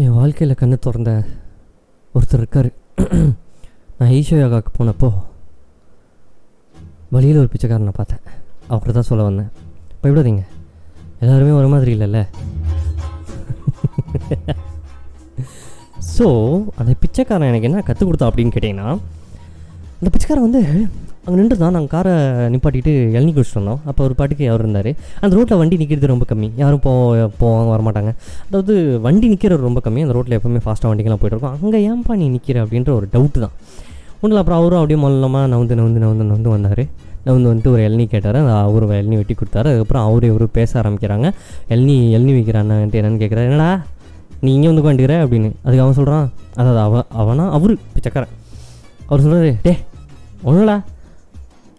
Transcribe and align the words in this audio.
என் 0.00 0.14
வாழ்க்கையில் 0.18 0.58
கண்ணு 0.60 0.76
திறந்த 0.84 1.10
ஒருத்தர் 2.14 2.40
இருக்கார். 2.42 2.68
நான் 3.98 4.12
ஈஷோ 4.18 4.36
யோகாவுக்கு 4.42 4.72
போனப்போ 4.78 5.08
வழியில் 7.14 7.40
ஒரு 7.40 7.50
பிச்சைக்காரனை 7.52 7.92
பார்த்தேன். 7.98 8.22
அவர்கிட்ட 8.68 8.94
தான் 8.98 9.08
சொல்ல 9.08 9.26
வந்தேன். 9.26 9.50
பயப்படாதீங்க. 10.02 10.44
எல்லாருமே 11.22 11.52
ஒரு 11.58 11.68
மாதிரி 11.74 11.92
இல்லைல்ல. 11.96 12.20
ஸோ 16.14 16.26
அந்த 16.80 16.94
பிச்சைக்காரன் 17.02 17.50
எனக்கு 17.50 17.68
என்ன 17.70 17.84
கற்றுக் 17.88 18.08
கொடுத்தா 18.08 18.30
அப்படின்னு 18.30 18.54
கேட்டிங்கன்னா 18.56 18.88
அந்த 19.98 20.08
பிச்சைக்காரன் 20.14 20.48
வந்து 20.48 20.62
அங்கே 21.26 21.36
நின்று 21.40 21.56
தான் 21.62 21.74
நாங்கள் 21.76 21.92
காரை 21.94 22.12
நிப்பாட்டிட்டு 22.52 22.92
இளநி 23.16 23.32
குடிச்சிட்டு 23.34 23.60
வந்தோம். 23.60 23.80
அப்போ 23.90 24.00
ஒரு 24.06 24.14
பாட்டுக்கு 24.20 24.44
அவர் 24.52 24.62
இருந்தார். 24.64 24.88
அந்த 25.22 25.32
ரோட்டில் 25.36 25.58
வண்டி 25.60 25.76
நிற்கிறது 25.82 26.06
ரொம்ப 26.12 26.24
கம்மி. 26.30 26.48
யாரும் 26.56 26.82
போ 26.86 26.92
போவாங்க 27.40 27.68
வரமாட்டாங்க 27.74 28.10
அதாவது 28.48 28.74
வண்டி 29.04 29.28
நிற்கிறது 29.32 29.62
ரொம்ப 29.68 29.80
கம்மி. 29.84 30.00
அந்த 30.06 30.14
ரோட்டில் 30.16 30.36
எப்பவுமே 30.38 30.62
ஃபாஸ்ட்டாக 30.64 30.90
வண்டிக்கெல்லாம் 30.90 31.22
போயிட்டு 31.22 31.36
இருக்கோம். 31.36 31.56
அங்கே 31.62 31.78
ஏன்பா 31.90 32.14
நீ 32.22 32.28
நிற்கிற 32.28 32.64
அப்படின்ற 32.64 32.92
ஒரு 32.98 33.08
டவுட்டு 33.14 33.40
தான். 33.44 33.54
ஒன்றில் 34.22 34.40
அப்புறம் 34.40 34.58
அவரும் 34.60 34.80
அப்படியே 34.80 34.98
மொல்லமாக 35.04 35.46
நவுந்து 35.52 35.74
நவுந்து 35.80 36.00
நவுந்து 36.04 36.24
நவுந்து 36.30 36.48
வந்தார். 36.48 36.84
நவுந்து 37.26 37.48
வந்துட்டு 37.50 37.72
ஒரு 37.74 37.82
இளநீ 37.88 38.04
கேட்டார். 38.14 38.36
அந்த 38.42 38.54
அவரு 38.68 38.86
இளநீ 39.00 39.16
வெட்டி 39.20 39.34
கொடுத்தாரு. 39.34 39.68
அதுக்கப்புறம் 39.72 40.04
அவரு 40.08 40.26
இவரும் 40.26 40.54
பேச 40.58 40.80
ஆரம்பிக்கிறாங்க. 40.82 41.26
இளநீ 41.74 41.96
இளநீ 42.16 42.32
வைக்கிறான்னு 42.38 42.78
என்னன்னு 42.98 43.22
கேட்குறாரு. 43.24 43.48
என்னடா 43.50 43.70
நீ 44.44 44.54
இங்கே 44.54 44.68
வந்து 44.68 44.82
உட்காந்துக்கிற? 44.82 45.16
அப்படின்னு. 45.24 45.50
அதுக்கு 45.64 45.84
அவன் 45.84 45.98
சொல்கிறான் 45.98 46.26
அதாவது 46.60 46.80
அவ 46.86 47.04
அவனா? 47.22 47.44
அவரு 47.58 47.74
பிச்சைக்காரன். 47.94 48.32
அவர் 49.08 49.22
சொல்கிறாரு 49.26 49.52
டே 49.66 49.74
ஒன்றுடா 50.44 50.76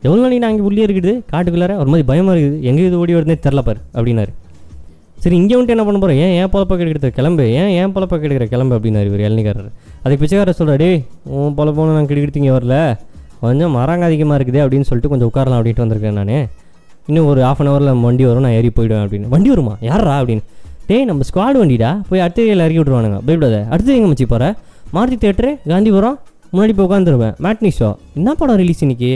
எவ்வளோ 0.05 0.19
நாளைக்கு 0.23 0.43
நான் 0.43 0.53
இங்கே 0.53 0.65
உள்ளே 0.69 0.85
இருக்குது? 0.87 1.11
காட்டுக்குள்ளார 1.31 1.73
ஒரு 1.81 1.89
மாதிரி 1.91 2.05
பயமாக 2.11 2.33
இருக்குது. 2.35 2.57
எங்கே 2.69 2.85
இது 2.89 2.97
ஓடி 3.03 3.13
வருதுனே 3.17 3.37
தெரில 3.45 3.61
பாரு 3.67 3.79
அப்படின்னாரு. 3.97 4.31
சரி 5.23 5.35
இங்கே 5.41 5.53
வந்துட்டு 5.55 5.75
என்ன 5.75 5.83
பண்ண 5.87 5.97
போகிறோம் 6.03 6.19
ஏன் 6.23 6.33
ஏன் 6.39 6.49
பொழப்ப 6.53 6.73
கெடுக்கிற 6.79 7.09
கிளம்பு? 7.17 7.43
ஏன் 7.59 7.69
ஏன் 7.81 7.91
பொழப்ப 7.95 8.15
கெடுக்கிற 8.23 8.45
கிளம்பு? 8.53 8.73
அப்படின்னாரு 8.77 9.07
இவர் 9.11 9.23
இளநிக்காரர் 9.27 9.69
அதுக்கு 10.03 10.21
பிச்சைக்காரர் 10.23 10.57
சொல்கிறா 10.59 10.75
டேய் 10.81 10.97
உன் 11.37 11.55
பொழப்போன்னு 11.59 11.95
நான் 11.97 12.09
கெடுக்கிறீங்க 12.09 12.51
வரல. 12.57 12.77
கொஞ்சம் 13.43 13.73
மரங்க 13.77 14.03
அதிகமாக 14.09 14.37
இருக்குது 14.39 14.59
அப்படின்னு 14.63 14.87
சொல்லிட்டு 14.89 15.11
கொஞ்சம் 15.13 15.29
உட்காரலாம் 15.29 15.59
அப்படின்ட்டு 15.59 15.83
வந்திருக்கேன் 15.85 16.19
நான். 16.19 16.35
இன்னும் 17.09 17.27
ஒரு 17.31 17.39
ஆஃப் 17.47 17.61
அன் 17.61 17.69
ஹவரில் 17.69 18.01
வண்டி 18.07 18.23
வரும் 18.29 18.45
நான் 18.45 18.57
ஏறி 18.59 18.69
போயிடுவேன் 18.75 19.03
அப்படின்னு. 19.05 19.29
வண்டி 19.33 19.49
வருமா? 19.53 19.73
யாரா 19.89 20.13
அப்படின்னு. 20.19 20.43
டேய் 20.89 21.07
நம்ம 21.09 21.25
ஸ்குவாட் 21.29 21.57
வண்டிடா. 21.61 21.89
போய் 22.09 22.23
அடுத்த 22.25 22.39
ஏரியில் 22.43 22.63
இறக்கி 22.65 22.79
விட்ருவானுங்க 22.81 23.19
பயப்படாத 23.27 23.57
அடுத்து 23.73 23.95
எங்கே 23.97 24.09
மச்சி 24.11 24.25
போகிற 24.33 24.45
மாருதி 24.95 25.17
தேட்டரு 25.23 25.51
காந்திபுரம். 25.71 26.17
முன்னாடி 26.53 26.73
போய் 26.77 26.87
உட்காந்துருவேன் 26.87 27.35
மேட்னி 27.45 27.71
ஷோ 27.79 27.89
என்ன 28.19 28.33
படம் 28.41 28.59
ரிலீஸ் 28.61 28.83
இன்னைக்கு? 28.85 29.11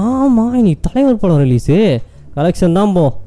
ஆமாம் 0.00 0.54
இனி 0.54 0.76
தலைவர் 0.80 1.18
படம் 1.18 1.38
ரிலீஸு 1.38 2.00
கலெக்ஷன் 2.36 2.72
தான் 2.72 2.92
போ. 2.92 3.20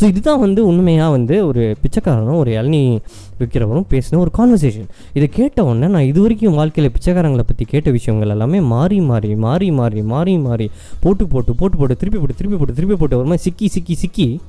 ஸோ 0.00 0.04
இதுதான் 0.06 0.38
வந்து 0.38 0.66
உண்மையாக 0.66 1.10
வந்து 1.10 1.46
ஒரு 1.46 1.76
பிச்சைக்காரனும் 1.82 2.36
ஒரு 2.36 2.50
இளநி 2.50 3.00
விற்கிறவரும் 3.38 3.86
பேசின 3.90 4.18
ஒரு 4.18 4.30
கான்வர்சேஷன் 4.38 4.88
இதை 5.12 5.28
கேட்ட 5.28 5.64
உடனே 5.64 5.86
நான் 5.86 6.02
இது 6.02 6.20
வரைக்கும் 6.22 6.54
வாழ்க்கையில் 6.54 6.92
பிச்சைக்காரங்களை 6.92 7.40
பற்றி 7.40 7.64
கேட்ட 7.64 7.90
விஷயங்கள் 7.90 8.28
எல்லாமே 8.28 8.60
மாறி 8.60 9.00
மாறி 9.00 9.34
மாறி 9.34 9.70
மாறி 9.70 10.02
மாறி 10.02 10.38
மாறி. 10.38 10.70
போட்டு 11.00 11.26
போட்டு 11.26 11.54
போட்டு 11.54 11.78
போட்டு 11.78 11.96
திருப்பி 11.96 12.18
போட்டு 12.18 12.34
திருப்பி 12.34 12.56
போட்டு 12.56 12.74
திருப்பி 12.74 12.96
போட்டு 12.96 13.16
ஒரு 13.16 13.26
மாதிரி 13.26 13.42
சிக்கி 13.42 13.68
சிக்கி 13.68 13.94
சிக்கி. 13.94 14.40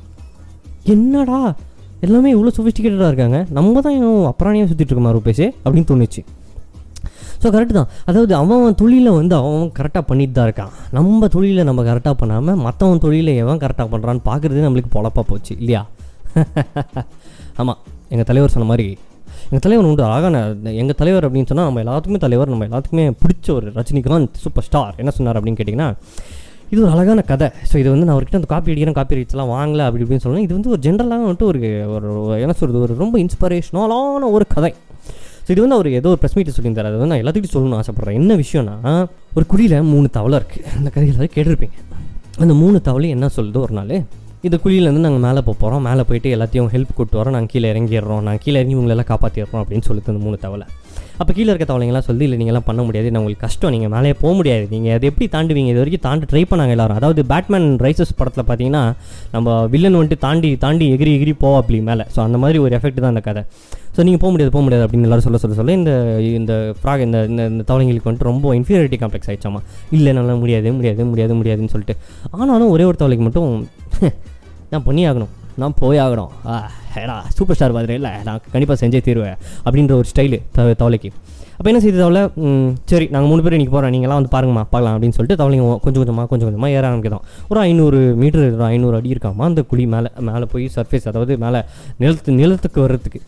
என்னடா? 0.84 1.56
எல்லாமே 2.00 2.36
இவ்வளோ 2.36 2.48
சொஃபிஸ்டிகேட்டடாக 2.58 3.08
இருக்காங்க. 3.08 3.46
நம்ம 3.50 3.82
தான் 3.82 3.94
இன்னும் 3.94 4.26
அப்புறாணியாக 4.26 4.68
சுற்றிட்டு 4.68 4.94
இருக்க 4.94 5.12
ரூபேஷே? 5.12 5.50
அப்படின்னு 5.66 5.90
தோணுச்சு. 5.92 6.24
ஸோ 7.44 7.48
கரெக்டு 7.56 7.76
தான். 7.78 7.90
அதாவது 8.10 8.34
அவன் 8.40 8.76
தொழிலில் 8.82 9.18
வந்து 9.20 9.36
அவன் 9.42 9.70
கரெக்டாக 9.78 10.04
பண்ணிட்டு 10.10 10.36
தான் 10.38 10.48
இருக்கான். 10.50 10.74
நம்ம 10.98 11.28
தொழிலை 11.36 11.64
நம்ம 11.70 11.86
கரெக்டாக 11.90 12.16
பண்ணாமல் 12.22 12.60
மற்றவன் 12.66 13.04
தொழிலை 13.06 13.34
எவன் 13.44 13.62
கரெக்டாக 13.64 13.88
பண்ணுறான்னு 13.94 14.24
பார்க்குறது 14.30 14.66
நம்மளுக்கு 14.68 14.92
பொழப்பாக 14.98 15.26
போச்சு 15.32 15.54
இல்லையா? 15.62 15.82
ஆமாம் 17.62 17.80
எங்கள் 18.14 18.28
தலைவர் 18.30 18.54
சொன்ன 18.54 18.68
மாதிரி 18.72 18.86
எங்கள் 19.48 19.64
தலைவர் 19.66 19.88
உண்டு 19.90 20.04
அழகான 20.10 20.38
எங்கள் 20.82 20.98
தலைவர் 21.00 21.26
அப்படின்னு 21.28 21.50
சொன்னால் 21.50 21.68
நம்ம 21.70 21.82
எல்லாத்துக்குமே 21.84 22.20
தலைவர் 22.26 22.52
நம்ம 22.54 22.66
எல்லாத்துக்குமே 22.70 23.06
பிடிச்ச 23.24 23.48
ஒரு 23.58 23.68
ரஜினிகாந்த் 23.78 24.40
சூப்பர் 24.44 24.66
ஸ்டார் 24.68 24.94
என்ன 25.02 25.12
சொன்னார் 25.18 25.38
அப்படின்னு 25.40 25.60
கேட்டிங்கன்னா 25.60 25.90
இது 26.74 26.80
ஒரு 26.84 26.92
அழகான 26.96 27.22
கதை. 27.32 27.48
ஸோ 27.70 27.76
இது 27.82 27.90
வந்து 27.94 28.06
நான் 28.08 28.16
அவர்கிட்ட 28.16 28.40
அந்த 28.40 28.50
காப்பி 28.54 28.72
அடிக்கிறேன் 28.72 28.98
காப்பி 29.00 29.16
அடிச்சலாம் 29.16 29.52
வாங்கல 29.56 29.86
அப்படி 29.88 30.04
இப்படின்னு 30.06 30.24
சொல்லணும். 30.26 30.46
இது 30.48 30.54
வந்து 30.58 30.72
ஒரு 30.74 30.82
ஜென்ரலாக 30.86 31.26
வந்துட்டு 31.28 31.48
ஒரு 31.52 31.60
ஒரு 31.96 32.10
என்ன 32.44 32.54
சொல்கிறது 32.60 32.84
ஒரு 32.86 32.96
ரொம்ப 33.04 33.16
இன்ஸ்பிரேஷனலான 33.26 34.30
ஒரு 34.38 34.46
கதை. 34.56 34.72
இது 35.52 35.62
வந்து 35.62 35.78
அவர் 35.78 35.90
ஏதோ 36.00 36.10
ஒரு 36.14 36.20
ப்ரெஸ் 36.22 36.36
மீட்டை 36.38 36.54
சொல்லியிருந்தார். 36.56 36.90
அது 36.90 36.98
வந்து 37.02 37.12
நான் 37.12 37.24
எல்லாத்துக்கிட்டும் 37.24 37.56
சொல்லணும்னு 37.56 37.80
ஆசைப்பட்றேன். 37.82 38.20
என்ன 38.22 38.36
விஷயம்னா 38.44 38.94
ஒரு 39.36 39.46
குழியில் 39.52 39.88
மூணு 39.94 40.08
தவளை 40.18 40.40
இருக்குது 40.42 40.72
அந்த 40.78 40.90
கதையில் 40.96 41.34
கேட்டிருப்பீங்க. 41.36 41.78
அந்த 42.44 42.54
மூணு 42.62 42.78
தவளையும் 42.90 43.16
என்ன 43.18 43.30
சொல்லுது? 43.38 43.58
ஒரு 43.66 43.74
நாள் 43.80 43.96
இந்த 44.48 44.58
குழியிலேருந்து 44.64 45.04
நாங்கள் 45.06 45.24
மேலே 45.26 45.42
போக 45.48 45.56
போகிறோம் 45.64 45.84
மேலே 45.88 46.04
போயிட்டு 46.10 46.30
எல்லாத்தையும் 46.36 46.70
ஹெல்ப் 46.76 46.94
கூட்டு 46.96 47.16
வரோம். 47.18 47.36
நாங்கள் 47.36 47.52
கீழே 47.54 47.68
இறங்கிடுறோம். 47.74 48.24
நாங்கள் 48.28 48.44
கீழே 48.46 48.58
இறங்கி 48.62 48.78
உங்களெல்லாம் 48.80 49.10
காப்பாற்றிடுறோம் 49.12 49.62
அப்படின்னு 49.64 49.88
சொல்லுது 49.90 50.12
அந்த 50.14 50.22
மூணு 50.26 50.38
தவளை. 50.46 50.66
அப்போ 51.22 51.32
கீழே 51.38 51.50
இருக்க 51.52 51.66
தவளைங்களாம் 51.70 52.06
சொல்லி 52.08 52.24
இல்லை 52.28 52.38
நீங்களாம் 52.42 52.66
பண்ண 52.68 52.82
முடியாது. 52.86 53.08
நான் 53.12 53.22
உங்களுக்கு 53.22 53.44
கஷ்டம். 53.46 53.72
நீங்கள் 53.76 53.92
மேலே 53.94 54.14
போக 54.22 54.32
முடியாது. 54.38 54.64
நீங்கள் 54.74 54.94
அதை 54.98 55.06
எப்படி 55.10 55.26
தாண்டுவீங்க? 55.36 55.72
இது 55.74 55.82
வரைக்கும் 55.82 56.04
தாண்டி 56.06 56.26
ட்ரை 56.32 56.44
பண்ணாங்க 56.52 56.74
எல்லாரும். 56.76 56.98
அதாவது 57.00 57.22
பேட்மேன் 57.32 57.68
ரைசஸ் 57.86 58.14
படத்தில் 58.20 58.46
பார்த்தீங்கன்னா 58.50 58.84
நம்ம 59.36 59.56
வில்லன் 59.74 59.98
வந்துட்டு 60.00 60.20
தாண்டி 60.26 60.50
தாண்டி 60.64 60.86
எகிரி 60.96 61.12
எகிரி 61.18 61.34
போவாப்லி 61.44 61.80
மேலே. 61.90 62.06
ஸோ 62.16 62.20
அந்த 62.28 62.40
மாதிரி 62.44 62.60
ஒரு 62.66 62.74
எஃபெக்ட் 62.80 63.02
தான் 63.04 63.14
அந்த 63.14 63.24
கதை. 63.28 63.44
ஸோ 63.96 64.00
நீங்கள் 64.08 64.22
போக 64.24 64.32
முடியாது 64.34 64.52
போக 64.56 64.64
முடியாது 64.66 64.86
அப்படின்னு 64.86 65.08
எல்லாரும் 65.10 65.28
சொல்ல 65.28 65.40
சொல்ல 65.44 65.58
சொல்ல 65.60 65.76
இந்த 65.82 65.94
இந்த 66.40 66.54
ஃப்ராக் 66.80 67.04
இந்த 67.08 67.20
இந்த 67.32 67.64
தவளைங்களுக்கு 67.70 68.10
வந்துட்டு 68.10 68.30
ரொம்ப 68.32 68.56
இன்ஃபீரியாரிட்டி 68.60 69.00
காம்ப்ளெக்ஸ் 69.04 69.30
ஆயிடுச்சாமா? 69.32 69.62
இல்லை 69.98 70.14
நல்லா 70.20 70.36
முடியாது 70.44 70.72
முடியாது 70.78 71.10
முடியாது 71.12 71.36
முடியாதுன்னு 71.42 71.74
சொல்லிட்டு. 71.76 71.98
ஆனாலும் 72.40 72.74
ஒரே 72.76 72.88
ஒரு 72.92 73.00
தவளைக்கு 73.04 73.28
மட்டும் 73.30 73.52
நான் 74.74 74.86
பண்ணி 74.90 75.04
ஆகணும். 75.12 75.32
நான் 75.64 75.78
போயாகணும். 75.84 76.32
ஏடா 77.02 77.18
சூப்பர் 77.38 77.58
ஸ்டார் 77.58 77.76
மாதிரி 77.78 77.96
இல்லை 78.00 78.14
நான் 78.28 78.42
கண்டிப்பாக 78.54 78.78
செஞ்சே 78.84 79.02
தீருவேன் 79.08 79.38
அப்படின்ற 79.66 79.94
ஒரு 80.02 80.10
ஸ்டைலு 80.14 80.40
த 80.58 80.66
தவளைக்கு. 80.82 81.12
அப்போ 81.58 81.70
என்ன 81.72 81.80
செய்யுது 81.84 82.00
தவளை? 82.04 82.22
சரி 82.92 83.06
நாங்கள் 83.14 83.30
மூணு 83.32 83.42
பேர் 83.46 83.56
இன்றைக்கி 83.56 83.74
போகிறோம் 83.74 83.94
நீங்களாம் 83.96 84.20
வந்து 84.20 84.32
பாருங்கம்மா 84.36 84.64
பார்க்கலாம் 84.72 84.96
அப்படின்னு 84.96 85.16
சொல்லிட்டு 85.18 85.40
தவளைங்க 85.42 85.66
கொஞ்சம் 85.86 86.02
கொஞ்சமாக 86.02 86.28
கொஞ்சம் 86.32 86.48
கொஞ்சமாக 86.50 86.78
ஏற 86.78 86.84
ஆரம்பிக்கிறோம் 86.90 87.24
ஒரு 87.52 87.60
ஐநூறு 87.68 88.00
மீட்டர் 88.22 88.46
ஒரு 88.58 88.66
ஐநூறு 88.74 88.98
அடி 89.00 89.14
இருக்காமா 89.16 89.46
அந்த 89.50 89.64
குழி 89.72 89.86
மேலே 89.94 90.12
மேலே 90.30 90.48
போய் 90.54 90.66
சர்ஃபேஸ் 90.78 91.08
அதாவது 91.12 91.36
மேலே 91.46 91.62
நிலத்து 92.04 92.40
நிலத்துக்கு 92.42 92.82
வர்றதுக்கு. 92.86 93.22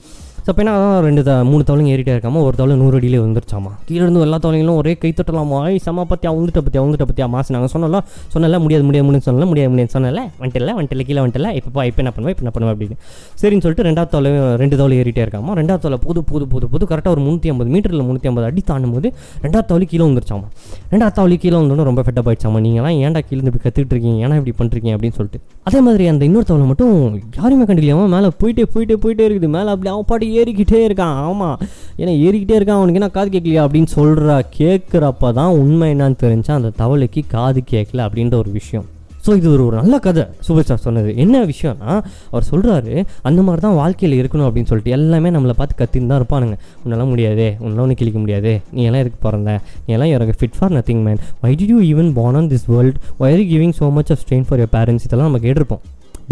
ஸோ 0.46 0.50
அப்போ 0.52 0.62
என்ன 0.64 0.72
ரெண்டு 1.06 1.22
த 1.28 1.34
மூணு 1.50 1.64
தவளைங்க 1.68 1.92
ஏறிட்டே 1.96 2.14
இருக்காம 2.14 2.40
ஒரு 2.46 2.56
தவளை 2.60 2.74
நூறு 2.80 2.96
அடியிலே 3.00 3.20
வந்துருச்சாமா 3.26 3.70
கீழே 3.90 4.02
இருந்து 4.04 4.24
எல்லா 4.26 4.38
தவளைங்களும் 4.46 4.80
ஒரே 4.80 4.94
கை 5.02 5.12
தட்டலாமா 5.20 5.60
ஐ 5.68 5.76
செம்ம 5.86 6.04
பத்தியா 6.10 6.32
வந்துட்ட 6.38 6.62
பத்தியா 6.66 6.82
வந்துட்ட 6.86 7.06
பத்தியா 7.12 7.28
மாசு. 7.36 7.50
நாங்கள் 7.56 7.72
சொன்னோம்ல 7.74 8.00
சொன்னல 8.34 8.58
முடியாது 8.64 8.84
முடியாது 8.88 9.06
முடியாது 9.08 9.26
சொன்னல 9.28 9.46
முடியாது 9.52 9.70
முடியாது 9.74 9.92
சொன்னல 9.96 10.24
வந்துட்டல 10.42 10.74
வந்துட்டல 10.80 11.04
கீழே 11.10 11.22
வந்துட்டல 11.26 11.52
இப்போ 11.60 11.86
இப்போ 11.90 12.02
என்ன 12.04 12.12
பண்ணுவேன் 12.16 12.34
இப்போ 12.36 12.44
என்ன 12.46 12.54
பண்ணுவேன் 12.56 12.76
அப்படின்னு. 12.76 12.98
சரின்னு 13.44 13.64
சொல்லிட்டு 13.66 13.86
ரெண்டாவது 13.90 14.12
தவளை 14.16 14.34
ரெண்டு 14.64 14.76
தவளை 14.82 14.98
ஏறிட்டே 15.04 15.24
இருக்காமா. 15.26 15.54
ரெண்டாவது 15.62 15.84
தவளை 15.86 16.00
புது 16.08 16.24
புது 16.32 16.48
புது 16.56 16.68
புது 16.74 16.84
கரெக்டாக 16.92 17.14
ஒரு 17.16 17.24
முந்நூற்றி 17.28 17.54
ஐம்பது 17.54 17.72
மீட்டரில் 17.76 18.06
முந்நூற்றி 18.10 18.32
ஐம்பது 18.32 18.48
அடி 18.50 18.64
தாண்டும் 18.72 18.94
போது 18.98 19.08
ரெண்டாவது 19.46 19.68
தவளை 19.72 19.88
கீழே 19.94 20.06
வந்துருச்சாமா 20.10 20.48
ரெண்டாவது 20.94 21.18
தவளை 21.20 21.38
கீழே 21.46 21.56
வந்தோடனே 21.62 21.88
ரொம்ப 21.92 22.04
ஃபெட்டப் 22.08 22.30
ஆயிடுச்சாமா. 22.32 22.62
நீங்களாம் 22.68 23.00
ஏன்டா 23.06 23.24
கீழே 23.30 23.42
இப்படி 23.46 23.64
கற்றுக்கிட்டு 23.68 23.96
இருக்கீங்க? 23.98 24.20
ஏன்னா 24.28 24.38
இப்படி 24.42 24.56
பண்ணுறீங்க 24.62 24.92
அப்படின்னு 24.98 25.18
சொல்லிட்டு. 25.22 25.42
அதே 25.70 25.82
மாதிரி 25.88 26.04
அந்த 26.14 26.24
இன்னொரு 26.32 26.50
தவளை 26.52 26.68
மட்டும் 26.74 26.94
யாருமே 27.40 27.66
கண்டுக்கலையாம? 27.72 28.08
மேலே 28.18 28.32
போயிட்டே 28.44 28.68
போயிட்டே 28.76 28.98
போயிட்டே 29.06 29.26
இருக்குது. 29.30 29.52
மேலே 29.58 29.70
அப்படி 29.76 29.92
அவன் 29.96 30.08
பாட்டி 30.12 30.32
ஏறிக்கிட்டே 30.40 30.82
இருக்கான். 30.88 31.18
ஆமாம் 31.30 31.58
ஏன்னா 32.02 32.14
ஏறிக்கிட்டே 32.26 32.58
இருக்கான். 32.60 32.80
அவனுக்கு 32.80 33.02
என்ன 33.02 33.12
காது 33.18 33.30
கேட்கலையா 33.36 33.66
அப்படின்னு 33.68 33.92
சொல்கிறா 34.00 34.38
கேட்குறப்ப 34.62 35.34
தான் 35.42 35.60
உண்மை 35.64 35.90
என்னன்னு 35.96 36.24
தெரிஞ்சா 36.26 36.56
அந்த 36.62 36.74
தவளைக்கு 36.82 37.24
காது 37.36 37.62
கேட்கல 37.74 38.08
அப்படின்ற 38.08 38.38
ஒரு 38.46 38.52
விஷயம். 38.60 38.88
ஸோ 39.26 39.34
இது 39.40 39.48
ஒரு 39.56 39.64
ஒரு 39.66 39.76
நல்ல 39.80 39.96
கதை 40.06 40.24
சூப்பர் 40.46 40.64
ஸ்டார் 40.66 40.82
சொன்னது. 40.86 41.10
என்ன 41.24 41.44
விஷயம்னா 41.52 41.92
அவர் 42.32 42.48
சொல்கிறாரு 42.50 42.94
அந்த 43.28 43.40
மாதிரி 43.48 43.62
தான் 43.66 43.78
வாழ்க்கையில் 43.82 44.16
இருக்கணும் 44.22 44.48
அப்படின்னு 44.48 44.70
சொல்லிட்டு 44.72 44.96
எல்லாமே 44.98 45.30
நம்மளை 45.36 45.54
பார்த்து 45.60 45.78
கத்தின்னு 45.82 46.10
தான் 46.12 46.20
இருப்பானுங்க. 46.22 46.56
உன்னெல்லாம் 46.84 47.12
முடியாதே 47.12 47.48
உன்னெல்லாம் 47.62 47.86
ஒன்று 47.86 47.98
கிழிக்க 48.02 48.20
முடியாது 48.24 48.52
நீ 48.78 48.82
எல்லாம் 48.90 49.04
எதுக்கு 49.04 49.22
பிறந்த? 49.28 49.54
நீ 49.86 49.94
எல்லாம் 49.98 50.12
எனக்கு 50.16 50.36
fit 50.40 50.58
for 50.58 50.76
nothing 50.78 51.04
man 51.06 51.22
why 51.46 51.52
did 51.62 51.68
you 51.74 51.80
even 51.92 52.10
born 52.20 52.40
on 52.42 52.50
this 52.56 52.68
world 52.74 53.00
why 53.22 53.36
are 53.38 53.46
giving 53.54 53.76
so 53.80 53.88
much 54.00 54.12
of 54.16 54.22
strain 54.26 54.46
for 54.50 54.62
your 54.64 54.74
parents 54.76 55.08
இதெல்லாம் 55.10 55.30
நம்ம 55.32 55.42
கேட்டிருப்போம். 55.48 55.84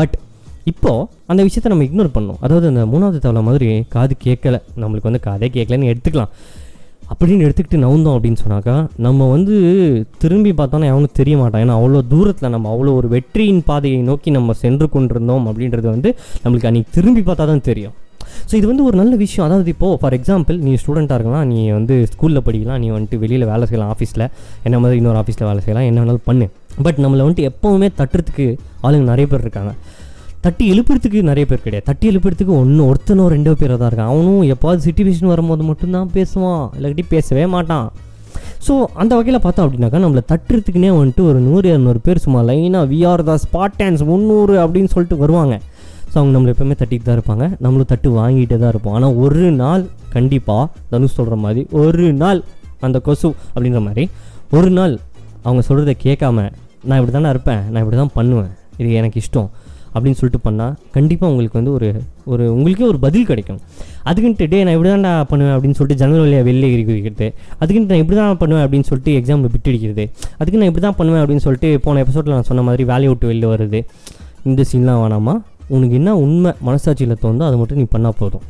பட் 0.01 0.17
இப்போது 0.71 1.05
அந்த 1.31 1.41
விஷயத்தை 1.47 1.69
நம்ம 1.73 1.85
இக்னோர் 1.89 2.15
பண்ணோம் 2.15 2.39
அதாவது 2.45 2.65
அந்த 2.71 2.81
மூணாவது 2.91 3.19
தவளை 3.23 3.41
மாதிரி 3.47 3.69
காது 3.95 4.15
கேட்கல. 4.25 4.57
நம்மளுக்கு 4.81 5.09
வந்து 5.09 5.23
காதே 5.29 5.47
கேட்கலன்னு 5.55 5.89
எடுத்துக்கலாம். 5.91 6.33
அப்படின்னு 7.11 7.45
எடுத்துக்கிட்டு 7.45 7.79
நவுந்தோம் 7.85 8.15
அப்படின்னு 8.17 8.41
சொன்னாக்கா 8.41 8.75
நம்ம 9.05 9.27
வந்து 9.33 9.55
திரும்பி 10.23 10.51
பார்த்தோன்னா 10.59 10.89
எவனும் 10.91 11.17
தெரிய 11.19 11.35
மாட்டான். 11.39 11.61
ஏன்னா 11.63 11.75
அவ்வளோ 11.79 12.01
தூரத்தில் 12.13 12.53
நம்ம 12.53 12.69
அவ்வளோ 12.73 12.91
ஒரு 12.99 13.07
வெற்றியின் 13.15 13.63
பாதையை 13.69 13.97
நோக்கி 14.09 14.31
நம்ம 14.37 14.53
சென்று 14.61 14.87
கொண்டிருந்தோம் 14.93 15.47
அப்படின்றது 15.51 15.87
வந்து 15.95 16.09
நம்மளுக்கு 16.43 16.69
அன்றைக்கி 16.69 16.95
திரும்பி 16.97 17.23
பார்த்தா 17.29 17.47
தான் 17.51 17.67
தெரியும். 17.69 17.95
ஸோ 18.49 18.53
இது 18.59 18.67
வந்து 18.69 18.83
ஒரு 18.89 18.95
நல்ல 19.01 19.13
விஷயம். 19.23 19.45
அதாவது 19.47 19.69
இப்போது 19.73 19.97
ஃபார் 20.01 20.15
எக்ஸாம்பிள் 20.17 20.57
நீ 20.67 20.73
ஸ்டூடெண்ட்டாக 20.81 21.17
இருக்கலாம். 21.19 21.45
நீ 21.51 21.59
வந்து 21.77 21.95
ஸ்கூலில் 22.11 22.43
படிக்கலாம். 22.47 22.79
நீ 22.83 22.89
வந்துட்டு 22.95 23.19
வெளியில் 23.23 23.45
வேலை 23.51 23.65
செய்யலாம் 23.69 23.91
ஆஃபீஸில் 23.95 24.25
என்ன 24.67 24.79
மாதிரி 24.83 24.99
இன்னொரு 25.01 25.19
ஆஃபீஸில் 25.21 25.47
வேலை 25.49 25.61
செய்யலாம் 25.65 25.87
என்ன 25.89 25.99
வேணாலும் 26.03 26.27
பண்ணு. 26.29 26.47
பட் 26.85 26.99
நம்மளை 27.05 27.23
வந்துட்டு 27.25 27.47
எப்போவுமே 27.51 27.89
தட்டுறதுக்கு 27.99 28.47
ஆளுங்க 28.85 29.05
நிறைய 29.13 29.27
பேர் 29.33 29.45
இருக்காங்க. 29.47 29.73
தட்டி 30.45 30.65
எழுப்புறதுக்கு 30.73 31.19
நிறைய 31.29 31.45
பேர் 31.49 31.63
கிடையாது. 31.65 31.85
தட்டி 31.89 32.05
எழுப்புறதுக்கு 32.11 32.53
ஒன்று 32.61 32.81
ஒருத்தனோ 32.91 33.25
ரெண்டோ 33.33 33.51
பேரோ 33.61 33.75
தான் 33.81 33.89
இருக்கான் 33.91 34.11
அவனும் 34.13 34.45
எப்போது 34.53 34.79
சுச்சுவேஷன் 34.85 35.31
வரும்போது 35.31 35.63
மட்டும்தான் 35.67 36.07
பேசுவான். 36.15 36.63
இல்லாட்டி 36.77 37.03
பேசவே 37.11 37.43
மாட்டான். 37.55 37.87
ஸோ 38.65 38.73
அந்த 39.01 39.11
வகையில் 39.17 39.43
பார்த்தோம் 39.43 39.65
அப்படின்னாக்கா 39.65 39.99
நம்மளை 40.05 40.23
தட்டுறதுக்குனே 40.31 40.89
வந்துட்டு 40.97 41.23
ஒரு 41.29 41.39
நூறு 41.49 41.65
இரநூறு 41.71 41.99
பேர் 42.07 42.23
சும்மா 42.25 42.41
லைனாக 42.49 42.89
விஆர் 42.93 43.23
த 43.29 43.35
ஸ்பாட்டன்ஸ் 43.45 44.03
முந்நூறு 44.09 44.55
அப்படின்னு 44.63 44.91
சொல்லிட்டு 44.95 45.17
வருவாங்க. 45.23 45.55
ஸோ 46.11 46.15
அவங்க 46.19 46.33
நம்மளை 46.35 46.51
எப்பவுமே 46.55 46.75
தட்டிட்டு 46.81 47.05
தான் 47.09 47.17
இருப்பாங்க. 47.19 47.45
நம்மளும் 47.63 47.89
தட்டு 47.93 48.09
வாங்கிட்டே 48.19 48.57
தான் 48.63 48.71
இருப்போம். 48.73 48.95
ஆனால் 48.99 49.15
ஒரு 49.25 49.45
நாள் 49.61 49.83
கண்டிப்பாக 50.15 50.65
தனுஷ் 50.93 51.17
சொல்கிற 51.19 51.37
மாதிரி 51.45 51.63
ஒரு 51.83 52.07
நாள் 52.23 52.41
அந்த 52.87 52.99
கொசு 53.07 53.29
அப்படின்ற 53.53 53.81
மாதிரி 53.87 54.05
ஒரு 54.57 54.71
நாள் 54.79 54.95
அவங்க 55.47 55.61
சொல்கிறத 55.69 55.93
கேட்காம 56.07 56.37
நான் 56.87 56.97
இப்படி 56.99 57.13
தானே 57.17 57.31
இருப்பேன் 57.35 57.61
நான் 57.71 57.81
இப்படி 57.83 57.97
தான் 58.03 58.15
பண்ணுவேன். 58.19 58.51
இது 58.79 58.89
எனக்கு 59.01 59.19
இஷ்டம். 59.23 59.49
அப்படின்னு 59.93 60.17
சொல்லிட்டு 60.19 60.41
பண்ணால் 60.47 60.73
கண்டிப்பாக 60.95 61.31
உங்களுக்கு 61.33 61.57
வந்து 61.59 61.73
ஒரு 61.77 61.87
ஒரு 62.31 62.43
உங்களுக்கே 62.55 62.85
ஒரு 62.91 62.99
பதில் 63.05 63.27
கிடைக்கும். 63.29 63.59
அதுக்குன்ட்டு 64.09 64.45
டே 64.51 64.59
நான் 64.65 64.75
இப்படி 64.77 64.89
தான்டா 64.93 65.13
பண்ணுவேன் 65.31 65.53
அப்படின்னு 65.55 65.77
சொல்லிட்டு 65.79 65.99
ஜன்னல் 66.01 66.23
வழியாக 66.25 66.45
வெளியே 66.49 66.71
இருக்கிறது 66.77 66.97
வைக்கிறது 66.97 67.27
அதுக்குன்ட்டு 67.61 67.93
நான் 67.93 68.03
இப்படி 68.03 68.17
தான் 68.21 68.39
பண்ணுவேன் 68.43 68.63
அப்படின்னு 68.65 68.87
சொல்லிட்டு 68.89 69.13
எக்ஸாமில் 69.19 69.51
விட்டு 69.55 69.71
அடிக்கிறது 69.71 70.05
அதுக்கு 70.39 70.59
நான் 70.61 70.69
இப்படி 70.71 70.85
தான் 70.87 70.97
பண்ணுவேன் 71.01 71.21
அப்படின்னு 71.23 71.43
சொல்லிட்டு 71.47 71.71
போன 71.85 72.01
எபிசோடில் 72.05 72.35
நான் 72.37 72.49
சொன்ன 72.51 72.63
மாதிரி 72.69 72.85
வேலையை 72.91 73.11
விட்டு 73.13 73.29
வெளில 73.31 73.47
வருது 73.53 73.81
இந்த 74.49 74.61
சீன்லாம் 74.71 75.01
வேணாமா? 75.03 75.35
உனக்கு 75.75 75.95
என்ன 75.99 76.11
உண்மை 76.23 76.51
மனசாட்சியில் 76.67 77.19
தோணுதோ 77.23 77.43
அதை 77.49 77.57
மட்டும் 77.59 77.79
நீ 77.81 77.85
பண்ணால் 77.95 78.17
போதும். 78.21 78.45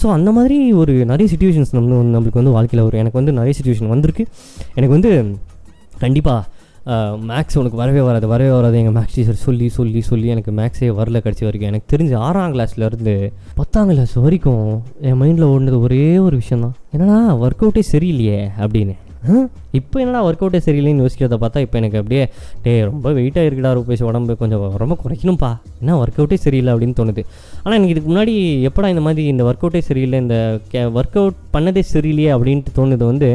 ஸோ 0.00 0.06
அந்த 0.16 0.30
மாதிரி 0.36 0.56
ஒரு 0.80 0.92
நிறைய 1.10 1.26
சுச்சுவேஷன்ஸ் 1.32 1.72
நம்ம 1.76 1.96
வந்து 2.00 2.14
நம்மளுக்கு 2.16 2.40
வந்து 2.40 2.52
வாழ்க்கையில் 2.56 2.84
வரும் 2.86 3.00
எனக்கு 3.02 3.18
வந்து 3.20 3.32
நிறைய 3.38 3.54
சுச்சுவேஷன் 3.58 3.90
வந்திருக்கு. 3.94 4.24
எனக்கு 4.78 4.94
வந்து 4.98 5.10
கண்டிப்பாக 6.04 6.40
மேக்ஸ் 7.30 7.58
உனக்கு 7.60 7.80
வரவே 7.80 8.02
வராது 8.06 8.26
வரவே 8.32 8.52
வராது. 8.56 8.76
எங்கள் 8.80 8.96
மேக்ஸ் 8.96 9.16
டீச்சர் 9.16 9.44
சொல்லி 9.46 9.66
சொல்லி 9.78 10.00
சொல்லி 10.08 10.28
எனக்கு 10.34 10.52
மேக்ஸே 10.60 10.88
வரல 11.00 11.20
கடைசி 11.26 11.44
வரைக்கும். 11.46 11.70
எனக்கு 11.72 11.90
தெரிஞ்சு 11.92 12.16
ஆறாம் 12.28 12.54
கிளாஸ்லேருந்து 12.54 13.14
பத்தாம் 13.60 13.90
கிளாஸ் 13.92 14.16
வரைக்கும் 14.24 14.64
என் 15.10 15.20
மைண்டில் 15.22 15.50
ஓடினது 15.52 15.78
ஒரே 15.86 16.02
ஒரு 16.26 16.38
விஷயம் 16.42 16.64
தான் 16.66 16.74
என்னடா 16.96 17.20
ஒர்க் 17.44 17.64
அவுட்டே 17.66 17.84
சரியில்லையே 17.92 18.40
அப்படின்னு. 18.64 18.96
இப்போ 19.78 19.96
என்னடா 20.02 20.20
ஒர்க் 20.26 20.42
அவுட்டே 20.44 20.60
சரியில்லைன்னு 20.66 21.02
யோசிக்கிறத 21.04 21.36
பார்த்தா 21.40 21.64
இப்போ 21.64 21.76
எனக்கு 21.80 21.98
அப்படியே 22.00 22.22
டே 22.62 22.72
ரொம்ப 22.90 23.10
வெயிட்டாக 23.18 23.48
இருக்குடா 23.48 23.72
ரூபேஷ் 23.78 24.04
உடம்பு 24.10 24.36
கொஞ்சம் 24.42 24.62
ரொம்ப 24.82 24.94
குறைக்கணும்ப்பா 25.02 25.50
என்ன 25.80 25.96
ஒர்க் 26.02 26.20
அவுட்டே 26.20 26.38
சரியில்லை 26.44 26.72
அப்படின்னு 26.74 26.96
தோணுது. 27.00 27.24
ஆனால் 27.62 27.76
எனக்கு 27.78 27.94
இதுக்கு 27.94 28.10
முன்னாடி 28.12 28.36
எப்படா 28.68 28.90
இந்த 28.94 29.04
மாதிரி 29.08 29.26
இந்த 29.32 29.44
ஒர்க் 29.48 29.64
அவுட்டே 29.66 29.82
சரியில்லை 29.90 30.20
இந்த 30.24 30.38
கே 30.72 30.82
ஒர்க் 31.00 31.18
அவுட் 31.22 31.38
பண்ணதே 31.56 31.84
சரியில்லையே 31.94 32.32
அப்படின்ட்டு 32.36 32.76
தோணுது 32.80 33.04
வந்து 33.12 33.30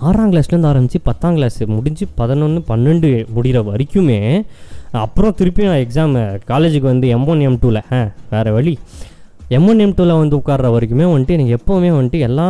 ஆறாம் 0.00 0.32
கிளாஸ்லேருந்து 0.32 0.70
ஆரம்பித்து 0.70 1.00
பத்தாம் 1.00 1.34
கிளாஸ் 1.34 1.66
முடிஞ்சு 1.66 2.06
பதினொன்று 2.14 2.64
பன்னெண்டு 2.68 3.26
முடிகிற 3.34 3.58
வரைக்குமே 3.70 4.44
அப்புறம் 4.92 5.34
திருப்பி 5.34 5.62
நான் 5.62 5.82
எக்ஸாமு 5.84 6.40
காலேஜுக்கு 6.50 6.80
வந்து 6.80 7.08
எம் 7.08 7.26
ஒன் 7.26 7.40
எம் 7.40 7.58
டூவில் 7.62 7.82
ஆ 7.92 8.08
வேறு 8.30 8.52
வழி. 8.52 8.78
எம் 9.48 9.66
ஒன் 9.66 9.78
எம் 9.78 9.94
டூவில் 9.94 10.18
வந்து 10.18 10.36
உட்கார்ற 10.36 10.68
வரைக்குமே 10.76 11.06
வந்துட்டு 11.12 11.36
எனக்கு 11.36 11.56
எப்போவுமே 11.56 11.90
வந்துட்டு 11.96 12.18
எல்லா 12.18 12.46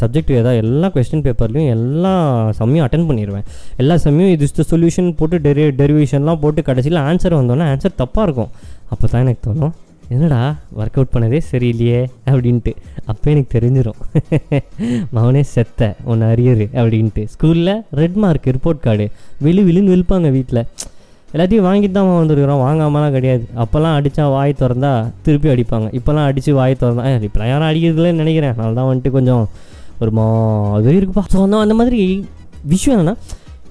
சப்ஜெக்ட் 0.00 0.32
ஏதாவது 0.32 0.56
எல்லா 0.56 0.88
கொஸ்டின் 0.88 1.24
பேப்பர்லையும் 1.26 1.68
எல்லா 1.68 2.14
சமயம் 2.52 2.86
அட்டன் 2.86 3.08
பண்ணிடுவேன் 3.10 3.46
எல்லா 3.76 3.96
சமயம் 3.96 4.30
இது 4.30 4.48
இஸ் 4.48 4.74
சொல்யூஷன் 4.74 5.14
போட்டு 5.16 5.38
டெரி 5.38 5.66
டெரிவேஷன்லாம் 5.82 6.40
போட்டு 6.40 6.62
கடைசியில் 6.62 6.98
ஆன்சர் 6.98 7.38
வந்தோன்னே 7.40 7.68
ஆன்சர் 7.72 8.00
தப்பாக 8.02 8.22
இருக்கும். 8.22 8.50
அப்போ 8.88 9.06
தான் 9.06 9.20
எனக்கு 9.20 9.50
தோணும். 9.50 9.72
என்னடா 10.14 10.40
ஒர்க் 10.78 10.96
அவுட் 10.98 11.12
பண்ணதே 11.14 11.38
சரியில்லையே 11.50 11.98
அப்படின்ட்டு. 12.30 12.72
அப்போ 13.10 13.26
எனக்கு 13.32 13.50
தெரிஞ்சிடும் 13.56 13.98
மவனே 15.16 15.42
செத்த 15.54 15.80
உன் 16.12 16.24
அரியரு 16.30 16.66
அப்படின்ட்டு. 16.80 17.22
ஸ்கூலில் 17.34 17.72
ரெட் 18.00 18.18
மார்க் 18.24 18.48
ரிப்போர்ட் 18.56 18.84
கார்டு 18.86 19.06
விழு 19.46 19.62
விழுன்னு 19.68 19.92
விழுப்பாங்க 19.94 20.30
வீட்டில் 20.36 20.62
எல்லாத்தையும் 21.34 21.66
வாங்கிட்டு 21.68 21.96
தான் 21.96 22.08
வந்துருக்குறோம் 22.12 22.62
வாங்காமலாம் 22.66 23.14
கிடையாது. 23.16 23.44
அப்போல்லாம் 23.62 23.96
அடித்தா 23.98 24.24
வாய் 24.36 24.58
திறந்தா 24.60 24.92
திருப்பி 25.26 25.48
அடிப்பாங்க. 25.52 25.88
இப்போல்லாம் 25.98 26.28
அடித்து 26.30 26.52
வாய் 26.60 26.80
திறந்தா 26.80 27.04
ஏ, 27.10 27.18
இப்போலாம் 27.28 27.50
யாரும் 27.52 27.68
அடிக்கிறதுலன்னு 27.70 28.22
நினைக்கிறேன். 28.22 28.52
அதனால 28.54 28.74
தான் 28.78 28.88
வந்துட்டு 28.90 29.12
கொஞ்சம் 29.18 29.44
ஒரு 30.02 30.12
மா 30.18 30.24
அதுவே 30.76 30.96
இருக்குப்பா. 31.00 31.24
ஸோ 31.32 31.38
அந்த 31.46 31.58
அந்த 31.66 31.76
மாதிரி 31.80 32.00
விஷயம் 32.74 32.96
என்னென்னா 32.96 33.14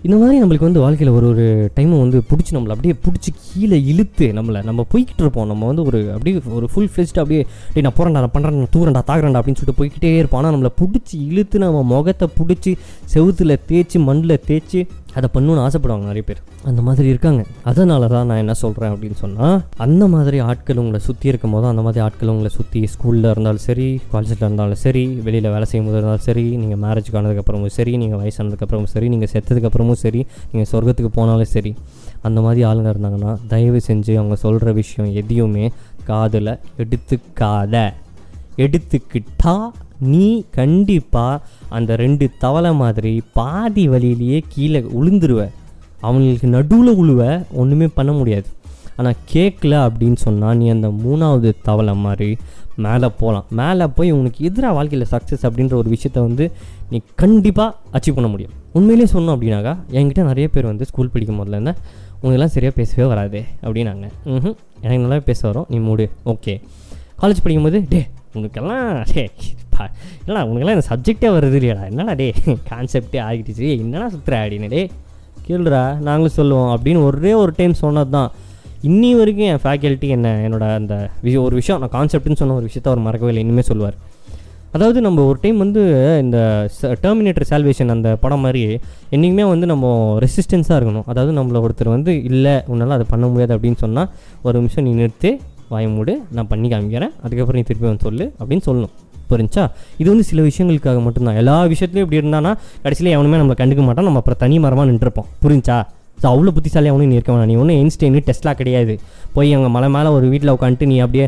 இந்த 0.08 0.18
மாதிரி 0.18 0.38
நம்மளுக்கு 0.42 0.68
வந்து 0.68 0.82
வாழ்க்கையில் 0.84 1.16
ஒரு 1.16 1.28
ஒரு 1.28 1.46
டைமை 1.78 1.96
வந்து 2.02 2.20
பிடிச்சி 2.30 2.52
நம்மளை 2.56 2.74
அப்படியே 2.76 2.94
பிடிச்சி 3.06 3.32
கீழே 3.46 3.78
இழுத்து 3.92 4.28
நம்மளை 4.38 4.60
நம்ம 4.64 4.86
போய்கிட்டு 4.92 5.24
இருப்போம். 5.24 5.48
நம்ம 5.52 5.66
வந்து 5.66 5.84
ஒரு 5.84 6.00
அப்படியே 6.14 6.42
ஒரு 6.58 6.68
ஃபுல் 6.74 6.90
ஃபெஸ்ட்டு 6.94 7.22
அப்படியே 7.24 7.42
டேய் 7.74 7.86
நான் 7.88 7.98
போகிறேன்டா 7.98 8.22
நான் 8.24 8.34
பண்ணுறேன் 8.36 8.60
நான் 8.60 8.74
தூரண்டா 8.76 9.02
தாக்குறேன்டா 9.10 9.40
அப்படின்னு 9.42 9.60
சொல்லிட்டு 9.62 9.80
போய்கிட்டே 9.80 10.12
இருப்போம். 10.18 10.40
ஆனால் 10.42 10.56
நம்மளை 10.56 10.72
பிடிச்சி 10.82 11.18
இழுத்து 11.30 11.60
நம்ம 11.60 11.84
முகத்தை 11.94 12.28
பிடிச்சி 12.40 12.74
செவுத்தில் 13.16 13.56
தேய்ச்சி 13.72 14.00
மண்ணில் 14.08 14.44
தேய்ச்சி 14.48 14.82
அதை 15.18 15.28
பண்ணணும்னு 15.36 15.62
ஆசைப்படுவாங்க 15.66 16.06
நிறைய 16.12 16.24
பேர். 16.28 16.42
அந்த 16.70 16.82
மாதிரி 16.88 17.08
இருக்காங்க. 17.14 17.42
அதனால 17.70 18.08
தான் 18.08 18.28
நான் 18.30 18.42
என்ன 18.44 18.54
சொல்கிறேன் 18.54 18.92
அப்படின்னு 18.94 19.18
சொன்னால் 19.22 19.58
அந்த 19.86 20.08
மாதிரி 20.08 20.40
ஆட்கள் 20.40 20.78
உங்களை 20.78 21.00
சுற்றி 21.08 21.28
இருக்கும் 21.32 21.52
போது 21.52 21.68
அந்த 21.68 21.82
மாதிரி 21.82 22.04
ஆட்கள் 22.06 22.32
உங்களை 22.34 22.52
சுற்றி 22.58 22.82
ஸ்கூலில் 22.94 23.30
இருந்தாலும் 23.32 23.66
சரி 23.68 23.88
காலேஜில் 24.12 24.46
இருந்தாலும் 24.48 24.82
சரி 24.86 25.04
வெளியில் 25.28 25.50
வேலை 25.56 25.68
செய்யும் 25.72 25.88
போது 25.88 25.98
இருந்தாலும் 25.98 26.26
சரி 26.30 26.46
நீங்கள் 26.58 26.82
மேரேஜ் 26.86 27.12
ஆனதுக்கப்புறமும் 27.22 27.76
சரி 27.78 27.94
நீங்கள் 27.98 28.22
வயசானதுக்கப்புறமும் 28.24 28.94
சரி 28.96 29.10
நீங்கள் 29.10 29.32
செத்ததுக்கப்புறமும் 29.34 30.02
சரி 30.06 30.22
நீங்கள் 30.52 30.70
சொர்க்கத்துக்கு 30.74 31.12
போனாலும் 31.20 31.52
சரி 31.56 31.76
அந்த 32.22 32.42
மாதிரி 32.42 32.64
ஆளுங்க 32.70 32.90
இருந்தாங்கன்னா 32.94 33.34
தயவு 33.48 33.82
செஞ்சு 33.88 34.14
அவங்க 34.18 34.36
சொல்கிற 34.36 34.72
விஷயம் 34.72 35.12
எதையுமே 35.14 35.72
காதில் 36.04 36.52
எடுத்துக்காத. 36.84 37.76
எடுத்துக்கிட்டா 38.64 39.56
நீ 40.12 40.28
கண்டிப்பாக 40.58 41.42
அந்த 41.78 41.96
ரெண்டு 42.04 42.26
தவளை 42.44 42.72
மாதிரி 42.82 43.14
பாதி 43.38 43.84
வழியிலேயே 43.94 44.38
கீழே 44.54 44.82
உளுந்துருவ. 45.00 45.42
அவங்களுக்கு 46.08 46.48
நடுவில் 46.56 46.98
உழுவ 47.02 47.22
ஒன்றுமே 47.62 47.88
பண்ண 47.98 48.12
முடியாது. 48.20 48.48
ஆனால் 49.00 49.18
கேட்கல 49.34 49.74
அப்படின்னு 49.88 50.20
சொன்னால் 50.26 50.58
நீ 50.60 50.66
அந்த 50.76 50.88
மூணாவது 51.04 51.50
தவளை 51.68 51.94
மாதிரி 52.06 52.32
மேலே 52.86 53.08
போகலாம் 53.20 53.48
மேலே 53.60 53.86
போய் 53.98 54.10
உனக்கு 54.18 54.40
எதிராக 54.50 54.74
வாழ்க்கையில் 54.78 55.08
சக்ஸஸ் 55.12 55.44
அப்படின்ற 55.48 55.74
ஒரு 55.82 55.90
விஷயத்த 55.96 56.20
வந்து 56.28 56.46
நீ 56.92 56.98
கண்டிப்பாக 57.22 57.98
அச்சீவ் 57.98 58.18
பண்ண 58.18 58.30
முடியும். 58.34 58.54
உண்மையிலேயே 58.78 59.10
சொன்னோம் 59.16 59.36
அப்படின்னாக்கா 59.36 59.74
என்கிட்ட 59.98 60.24
நிறைய 60.32 60.48
பேர் 60.56 60.70
வந்து 60.72 60.88
ஸ்கூல் 60.90 61.12
படிக்கும் 61.14 61.40
போதுல 61.40 61.58
இருந்தால் 61.58 61.80
உங்களுக்கெல்லாம் 62.14 62.54
சரியாக 62.56 62.76
பேசவே 62.80 63.08
வராது 63.14 63.42
அப்படின்னாங்க. 63.66 64.08
ம் 64.34 64.54
எனக்கு 64.84 65.04
நல்லா 65.06 65.20
பேச 65.32 65.42
வரும். 65.50 65.68
நீ 65.74 65.80
மூடு. 65.88 66.08
ஓகே 66.34 66.56
காலேஜ் 67.22 67.44
படிக்கும்போது 67.46 67.82
டே 67.94 68.02
உனக்கெல்லாம் 68.38 68.88
டே 69.12 69.24
பா 69.74 69.84
உனக்கெல்லாம் 70.50 70.78
இந்த 70.78 70.88
சப்ஜெக்டே 70.92 71.30
வருது 71.36 71.58
இல்லையாடா. 71.60 71.86
என்னடா 71.92 72.14
டே 72.22 72.28
கான்செப்டே 72.72 73.20
ஆகிடுச்சு. 73.28 73.68
என்னடா 73.84 74.08
சுற்றுற 74.16 74.36
அப்படின்னு 74.44 74.70
டே 74.76 74.84
கேளுடா 75.48 75.84
நாங்களும் 76.08 76.38
சொல்லுவோம் 76.40 76.72
அப்படின்னு 76.76 77.02
ஒரே 77.10 77.34
ஒரு 77.44 77.54
டைம் 77.60 77.82
சொன்னது 77.84 78.14
தான் 78.18 78.30
இன்னி 78.90 79.10
வரைக்கும் 79.20 79.50
என் 79.54 79.64
ஃபேக்கல்ட்டி 79.64 80.10
என்ன 80.16 80.28
என்னோட 80.48 80.66
அந்த 80.80 80.96
விஷயம் 81.26 81.46
ஒரு 81.48 81.56
விஷயம் 81.60 81.82
நான் 81.84 81.96
கான்செப்ட்னு 81.96 82.40
சொன்ன 82.42 82.56
ஒரு 82.60 82.68
விஷயத்த 82.70 82.92
அவர் 82.92 83.06
மறக்கவே 83.08 83.32
இல்லை. 83.32 83.44
இனிமேல் 83.46 83.70
சொல்லுவார். 83.72 83.98
அதாவது 84.76 85.00
நம்ம 85.06 85.24
ஒரு 85.30 85.38
டைம் 85.44 85.60
வந்து 85.64 85.84
இந்த 86.24 86.38
டெர்மினேட்டர் 87.06 87.48
சால்வேஷன் 87.52 87.94
அந்த 87.94 88.10
படம் 88.24 88.44
மாதிரி 88.46 88.64
என்றைக்குமே 89.14 89.46
வந்து 89.54 89.68
நம்ம 89.72 89.94
ரெசிஸ்டன்ஸாக 90.26 90.78
இருக்கணும். 90.80 91.08
அதாவது 91.12 91.34
நம்மள 91.40 91.62
ஒருத்தர் 91.68 91.96
வந்து 91.96 92.14
இல்லை 92.30 92.56
உன்னால் 92.74 92.96
அதை 92.98 93.08
பண்ண 93.14 93.28
முடியாது 93.32 93.56
அப்படின்னு 93.56 93.82
சொன்னால் 93.86 94.12
ஒரு 94.48 94.56
நிமிஷம் 94.60 94.86
நீ 94.88 94.92
நிறுத்து. 95.02 95.32
வாய 95.74 95.88
மூடு 95.98 96.14
நான் 96.36 96.50
பண்ணி 96.54 96.68
காமிக்கிறேன். 96.74 97.14
அதுக்கப்புறம் 97.26 97.60
நீ 97.60 97.66
திருப்பி 97.70 97.88
வந்து 97.90 98.06
சொல்லு 98.08 98.26
அப்படின்னு 98.40 98.66
சொல்லணும். 98.70 98.94
புரிஞ்சா? 99.32 99.64
இது 100.02 100.08
வந்து 100.12 100.26
சில 100.30 100.42
விஷயங்களுக்காக 100.50 101.00
மட்டும்தான். 101.08 101.38
எல்லா 101.42 101.56
விஷயத்துலையும் 101.74 102.08
இப்படி 102.08 102.22
இருந்தானா 102.22 102.52
கடைசியில் 102.84 103.14
எவனுமே 103.16 103.40
நம்மளை 103.42 103.58
கண்டுக்க 103.62 103.84
மாட்டோம் 103.88 104.08
நம்ம 104.08 104.22
அப்புறம் 104.22 104.42
தனி 104.44 104.56
மரமாக 104.66 104.88
நின்றுப்போம் 104.92 105.28
புரிஞ்சா? 105.44 105.78
ஸோ 106.22 106.26
அவ்வளோ 106.32 106.52
புத்திசாலி 106.56 106.90
அவனும் 106.92 107.10
நீ 107.12 107.16
இருக்க 107.18 107.32
வேணாம். 107.34 107.50
நீ 107.52 107.56
ஒன்றும் 107.62 107.78
எயின்ஸ்டைனு 107.82 108.22
டெஸ்ட்லாம் 108.30 108.58
கிடையாது. 108.62 108.94
போய் 109.36 109.54
அங்கே 109.58 109.70
மலை 109.76 109.90
மேலே 109.96 110.10
ஒரு 110.16 110.26
வீட்டில் 110.34 110.54
உட்காந்துட்டு 110.56 110.90
நீ 110.92 110.98
அப்படியே 111.06 111.26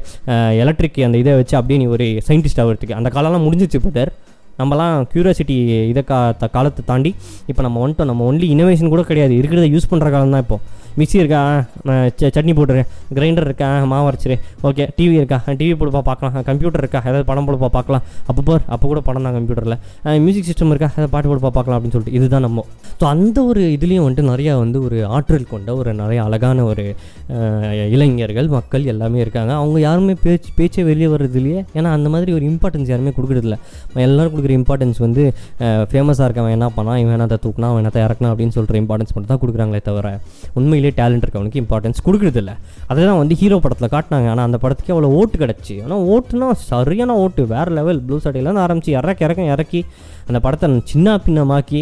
எலக்ட்ரிக் 0.64 1.00
அந்த 1.08 1.18
இதை 1.22 1.36
வச்சு 1.42 1.56
அப்படியே 1.60 1.78
நீ 1.84 1.88
ஒரு 1.96 2.08
சயின்டிஸ்ட் 2.28 2.62
ஆகிறதுக்கு 2.64 2.98
அந்த 3.00 3.12
காலம்லாம் 3.18 3.46
முடிஞ்சிச்சு 3.48 3.80
பிரதர் 3.86 4.12
நம்மலாம் 4.60 4.96
க்யூரியாசிட்டி 5.12 5.56
இதை 5.92 6.02
கா 6.10 6.18
காலத்தை 6.56 6.82
தாண்டி 6.90 7.12
இப்போ 7.52 7.62
நம்ம 7.68 7.78
வந்துட்டோம். 7.84 8.10
நம்ம 8.12 8.26
ஒன்லி 8.32 8.48
இனோவேஷன் 8.56 8.94
கூட 8.94 9.04
கிடையாது. 9.12 9.34
இருக்கிறத 9.42 9.68
யூஸ் 9.76 9.90
பண்ணுற 9.92 10.10
காலம் 10.16 10.36
தான் 10.36 10.44
இப்போ. 10.46 10.58
மிக்ஸி 10.98 11.18
இருக்கா? 11.22 11.42
நான் 11.90 12.10
ச- 12.20 12.32
சட்னி 12.36 12.54
போட்டுரு. 12.60 12.84
கிரைண்டர் 13.16 13.46
இருக்கா? 13.50 13.70
மாவு 13.92 14.08
அரைச்சிரு. 14.12 14.36
ஓகே 14.64 14.86
டிவி 14.98 15.16
இருக்கா? 15.20 15.38
டிவி 15.48 15.76
போடுப்பா 15.82 16.02
பார்க்கலாம் 16.10 16.44
கம்ப்யூட்டர் 16.50 16.84
இருக்கா? 16.84 17.00
ஏதாவது 17.10 17.26
படம் 17.32 17.48
போடுப்பா 17.48 17.70
பார்க்கலாம் 17.78 18.04
அப்போ 18.30 18.42
பார் 18.50 18.64
அப்போ 18.76 18.86
கூட 18.92 19.00
படம் 19.08 19.26
தான் 19.28 19.36
கம்ப்யூட்டரில் 19.38 19.78
மியூசிக் 20.26 20.48
சிஸ்டம் 20.50 20.72
இருக்கா? 20.74 20.90
ஏதாவது 20.92 21.12
பாட்டு 21.16 21.30
போடுப்பா 21.32 21.52
பார்க்கலாம் 21.58 21.78
அப்படின்னு 21.80 21.96
சொல்லிட்டு. 21.96 22.18
இதுதான் 22.20 22.46
நம்ம. 22.48 22.66
ஸோ 23.00 23.06
அந்த 23.14 23.38
ஒரு 23.52 23.62
இதுலேயும் 23.78 24.06
வந்துட்டு 24.08 24.26
நிறையா 24.34 24.54
வந்து 24.64 24.78
ஒரு 24.88 24.98
ஆற்றல் 25.16 25.50
கொண்ட 25.54 25.76
ஒரு 25.82 25.94
நிறைய 26.02 26.20
அழகான 26.28 26.64
ஒரு 26.72 26.86
இளைஞர்கள் 27.96 28.48
மக்கள் 28.58 28.84
எல்லாமே 28.94 29.20
இருக்காங்க. 29.26 29.52
அவங்க 29.62 29.80
யாருமே 29.88 30.16
பேச்சு 30.24 30.50
பேச்சே 30.60 30.84
வெளியே 30.90 31.10
வர்றதுலையே 31.16 31.60
ஏன்னா 31.78 31.90
அந்த 31.98 32.10
மாதிரி 32.14 32.34
ஒரு 32.38 32.46
இம்பார்ட்டன்ஸ் 32.52 32.92
யாருமே 32.94 33.14
கொடுக்குறதில்ல 33.18 33.58
எல்லோரும் 34.08 34.34
கொடுக்குற 34.36 34.54
இம்பார்ட்டன்ஸ் 34.60 35.00
வந்து 35.06 35.24
ஃபேமஸாக 35.92 36.28
இருக்கவன் 36.28 36.56
என்ன 36.58 36.68
பண்ணான்? 36.78 37.00
இவன் 37.04 37.16
என்னத்தை 37.20 37.38
தூக்கினா 37.46 37.70
அவன் 37.72 37.82
என்னத்தை 37.84 38.02
இறக்கணும் 38.08 38.32
அப்படின்னு 38.34 38.56
சொல்கிற 38.58 38.80
இம்பார்ட்டன்ஸ் 38.82 39.14
மட்டும் 39.16 39.32
தான் 39.34 39.42
கொடுக்குறாங்களே 39.44 39.82
தவிர 39.90 40.08
உண்மை 40.54 40.80
உண்மையிலேயே 40.82 40.96
டேலண்ட் 41.00 41.24
இருக்கவனுக்கு 41.26 41.62
இம்பார்ட்டன்ஸ் 41.64 42.04
கொடுக்குறதில்ல. 42.06 42.52
அதை 42.92 43.02
தான் 43.10 43.20
வந்து 43.22 43.36
ஹீரோ 43.42 43.58
படத்தில் 43.64 43.92
காட்டினாங்க. 43.96 44.28
ஆனால் 44.34 44.46
அந்த 44.50 44.58
படத்துக்கு 44.64 44.94
அவ்வளோ 44.96 45.10
ஓட்டு 45.20 45.38
கிடச்சி. 45.44 45.76
ஆனால் 45.86 46.04
ஓட்டுனா 46.14 46.48
சரியான 46.72 47.16
ஓட்டு. 47.24 47.42
வேறு 47.54 47.72
லெவல் 47.80 48.00
ப்ளூ 48.08 48.18
சட்டையிலேருந்து 48.24 48.64
ஆரம்பித்து 48.66 48.92
இறக்க 49.00 49.28
இறக்க 49.28 49.50
இறக்கி 49.56 49.82
அந்த 50.32 50.42
படத்தை 50.46 50.68
சின்ன 50.92 51.16
பின்னமாக்கி 51.26 51.82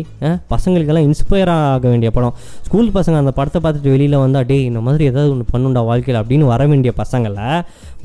பசங்களுக்கெல்லாம் 0.53 1.07
இன்ஸ்பயர் 1.09 1.51
ஆக 1.55 1.85
வேண்டிய 1.93 2.09
படம். 2.17 2.35
ஸ்கூல் 2.67 2.95
பசங்க 2.97 3.17
அந்த 3.23 3.33
படத்தை 3.39 3.59
பார்த்துட்டு 3.65 3.93
வெளியில் 3.95 4.21
வந்தால் 4.23 4.47
டே 4.51 4.57
இந்த 4.69 4.79
மாதிரி 4.87 5.03
ஏதாவது 5.11 5.31
ஒன்று 5.35 5.45
பண்ணுண்டா 5.53 5.83
வாழ்க்கையில் 5.89 6.21
அப்படின்னு 6.21 6.45
வர 6.53 6.65
வேண்டிய 6.71 6.91
பசங்களை 7.01 7.49